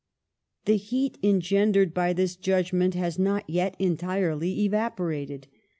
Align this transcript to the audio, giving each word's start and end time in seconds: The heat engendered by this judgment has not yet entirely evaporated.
The 0.65 0.77
heat 0.77 1.19
engendered 1.21 1.93
by 1.93 2.13
this 2.13 2.35
judgment 2.35 2.95
has 2.95 3.19
not 3.19 3.47
yet 3.47 3.75
entirely 3.77 4.61
evaporated. 4.63 5.45